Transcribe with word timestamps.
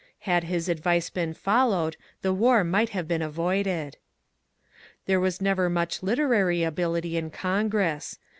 Had 0.21 0.45
his 0.45 0.67
advice 0.67 1.11
been 1.11 1.35
followed 1.35 1.95
the 2.23 2.33
war 2.33 2.63
might 2.63 2.89
have 2.89 3.07
been 3.07 3.21
avoided. 3.21 3.97
There 5.05 5.19
was 5.19 5.39
never 5.39 5.69
much 5.69 6.01
literary 6.01 6.63
ability 6.63 7.17
in 7.17 7.29
Congress. 7.29 8.17